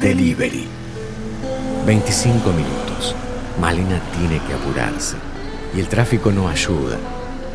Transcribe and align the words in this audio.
Delivery. 0.00 0.66
25 1.86 2.52
minutos. 2.52 3.14
Malena 3.60 4.00
tiene 4.16 4.40
que 4.46 4.54
apurarse. 4.54 5.16
Y 5.74 5.80
el 5.80 5.88
tráfico 5.88 6.32
no 6.32 6.48
ayuda. 6.48 6.96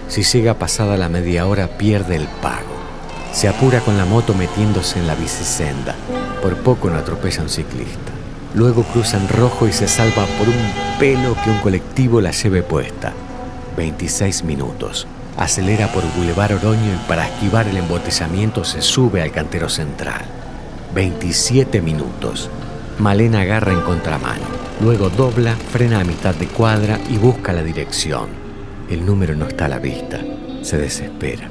Si 0.07 0.21
llega 0.21 0.53
pasada 0.53 0.95
la 0.95 1.09
media 1.09 1.47
hora 1.47 1.67
pierde 1.67 2.15
el 2.15 2.27
pago. 2.41 2.75
Se 3.33 3.47
apura 3.47 3.79
con 3.79 3.97
la 3.97 4.05
moto 4.05 4.33
metiéndose 4.33 4.99
en 4.99 5.07
la 5.07 5.15
bicisenda. 5.15 5.95
Por 6.41 6.55
poco 6.57 6.89
no 6.89 6.97
atropella 6.97 7.39
a 7.39 7.43
un 7.43 7.49
ciclista. 7.49 8.11
Luego 8.53 8.83
cruza 8.83 9.17
en 9.17 9.27
rojo 9.27 9.67
y 9.67 9.73
se 9.73 9.87
salva 9.87 10.25
por 10.37 10.47
un 10.47 10.99
pelo 10.99 11.35
que 11.43 11.49
un 11.49 11.57
colectivo 11.57 12.21
la 12.21 12.31
lleve 12.31 12.61
puesta. 12.61 13.11
26 13.75 14.43
minutos. 14.43 15.07
Acelera 15.35 15.91
por 15.91 16.03
Boulevard 16.15 16.53
Oroño 16.53 16.93
y 16.93 17.07
para 17.09 17.27
esquivar 17.27 17.67
el 17.67 17.77
embotellamiento 17.77 18.63
se 18.63 18.81
sube 18.81 19.21
al 19.21 19.31
cantero 19.31 19.67
central. 19.67 20.23
27 20.95 21.81
minutos. 21.81 22.49
Malena 22.99 23.41
agarra 23.41 23.73
en 23.73 23.81
contramano. 23.81 24.45
Luego 24.81 25.09
dobla, 25.09 25.53
frena 25.55 25.99
a 25.99 26.05
mitad 26.05 26.33
de 26.33 26.47
cuadra 26.47 26.97
y 27.09 27.17
busca 27.17 27.51
la 27.51 27.63
dirección. 27.63 28.29
El 28.89 29.05
número 29.05 29.35
no 29.35 29.45
está 29.45 29.65
a 29.65 29.69
la 29.69 29.79
vista. 29.79 30.21
Se 30.61 30.77
desespera. 30.77 31.49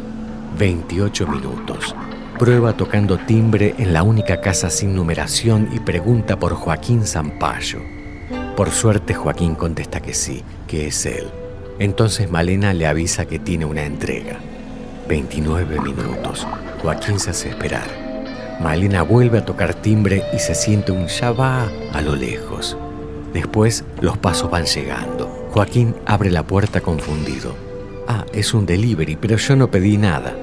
28 0.58 1.26
minutos. 1.26 1.94
Prueba 2.38 2.74
tocando 2.74 3.18
timbre 3.18 3.74
en 3.76 3.92
la 3.92 4.02
única 4.02 4.40
casa 4.40 4.70
sin 4.70 4.94
numeración 4.94 5.68
y 5.74 5.80
pregunta 5.80 6.38
por 6.38 6.54
Joaquín 6.54 7.04
Zampayo. 7.04 7.80
Por 8.56 8.70
suerte 8.70 9.12
Joaquín 9.12 9.56
contesta 9.56 10.00
que 10.00 10.14
sí, 10.14 10.42
que 10.66 10.86
es 10.86 11.04
él. 11.04 11.26
Entonces 11.78 12.30
Malena 12.30 12.72
le 12.72 12.86
avisa 12.86 13.26
que 13.26 13.38
tiene 13.38 13.66
una 13.66 13.84
entrega. 13.84 14.38
29 15.06 15.80
minutos. 15.80 16.46
Joaquín 16.80 17.20
se 17.20 17.30
hace 17.30 17.50
esperar. 17.50 18.03
Malena 18.60 19.02
vuelve 19.02 19.38
a 19.38 19.44
tocar 19.44 19.74
timbre 19.74 20.22
y 20.32 20.38
se 20.38 20.54
siente 20.54 20.92
un 20.92 21.06
ya 21.06 21.32
va 21.32 21.68
a 21.92 22.00
lo 22.00 22.14
lejos. 22.14 22.76
Después 23.32 23.84
los 24.00 24.16
pasos 24.18 24.50
van 24.50 24.64
llegando. 24.64 25.48
Joaquín 25.50 25.94
abre 26.06 26.30
la 26.30 26.44
puerta 26.44 26.80
confundido. 26.80 27.54
Ah, 28.06 28.24
es 28.32 28.54
un 28.54 28.64
delivery, 28.64 29.16
pero 29.16 29.36
yo 29.36 29.56
no 29.56 29.70
pedí 29.70 29.96
nada. 29.96 30.34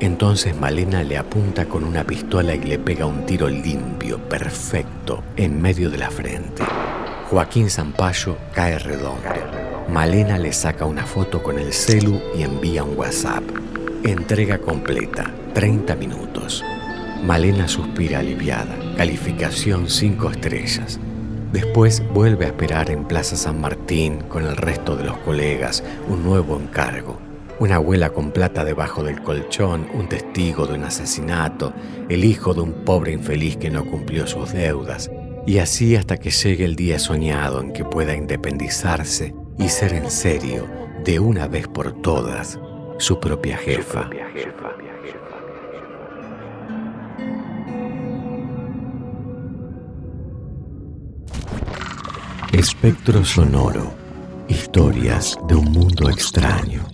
Entonces 0.00 0.56
Malena 0.56 1.02
le 1.04 1.16
apunta 1.16 1.66
con 1.66 1.84
una 1.84 2.04
pistola 2.04 2.54
y 2.54 2.62
le 2.62 2.78
pega 2.78 3.06
un 3.06 3.24
tiro 3.24 3.48
limpio, 3.48 4.18
perfecto, 4.18 5.22
en 5.36 5.62
medio 5.62 5.90
de 5.90 5.98
la 5.98 6.10
frente. 6.10 6.64
Joaquín 7.30 7.70
Zampayo 7.70 8.36
cae 8.52 8.78
redondo. 8.78 9.30
Malena 9.88 10.38
le 10.38 10.52
saca 10.52 10.84
una 10.84 11.06
foto 11.06 11.42
con 11.42 11.58
el 11.58 11.72
celu 11.72 12.20
y 12.36 12.42
envía 12.42 12.82
un 12.84 12.98
WhatsApp. 12.98 13.44
Entrega 14.02 14.58
completa, 14.58 15.30
30 15.54 15.94
minutos. 15.96 16.62
Malena 17.24 17.66
suspira 17.68 18.18
aliviada, 18.18 18.76
calificación 18.98 19.88
5 19.88 20.30
estrellas. 20.30 21.00
Después 21.54 22.02
vuelve 22.12 22.44
a 22.44 22.48
esperar 22.48 22.90
en 22.90 23.06
Plaza 23.06 23.34
San 23.34 23.62
Martín 23.62 24.18
con 24.28 24.44
el 24.44 24.54
resto 24.58 24.94
de 24.94 25.04
los 25.04 25.16
colegas 25.18 25.82
un 26.06 26.22
nuevo 26.22 26.60
encargo. 26.60 27.18
Una 27.58 27.76
abuela 27.76 28.10
con 28.10 28.30
plata 28.30 28.62
debajo 28.62 29.02
del 29.02 29.22
colchón, 29.22 29.88
un 29.94 30.06
testigo 30.06 30.66
de 30.66 30.74
un 30.74 30.84
asesinato, 30.84 31.72
el 32.10 32.26
hijo 32.26 32.52
de 32.52 32.60
un 32.60 32.84
pobre 32.84 33.12
infeliz 33.12 33.56
que 33.56 33.70
no 33.70 33.86
cumplió 33.86 34.26
sus 34.26 34.52
deudas, 34.52 35.10
y 35.46 35.58
así 35.58 35.96
hasta 35.96 36.18
que 36.18 36.28
llegue 36.28 36.66
el 36.66 36.76
día 36.76 36.98
soñado 36.98 37.62
en 37.62 37.72
que 37.72 37.86
pueda 37.86 38.14
independizarse 38.14 39.34
y 39.58 39.70
ser 39.70 39.94
en 39.94 40.10
serio, 40.10 40.68
de 41.02 41.20
una 41.20 41.48
vez 41.48 41.68
por 41.68 42.02
todas, 42.02 42.58
su 42.98 43.18
propia 43.18 43.56
jefa. 43.56 44.10
Espectro 52.54 53.24
sonoro. 53.24 53.92
Historias 54.48 55.36
de 55.48 55.56
un 55.56 55.72
mundo 55.72 56.08
extraño. 56.08 56.93